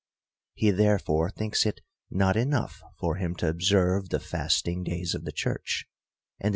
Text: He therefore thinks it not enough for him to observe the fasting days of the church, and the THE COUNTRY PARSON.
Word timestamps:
He 0.55 0.71
therefore 0.71 1.29
thinks 1.29 1.63
it 1.63 1.79
not 2.09 2.35
enough 2.35 2.81
for 2.97 3.17
him 3.17 3.35
to 3.35 3.47
observe 3.47 4.09
the 4.09 4.19
fasting 4.19 4.83
days 4.83 5.13
of 5.13 5.25
the 5.25 5.31
church, 5.31 5.85
and 5.85 5.85
the 5.85 5.89
THE 5.89 5.89
COUNTRY 5.89 6.43
PARSON. 6.43 6.49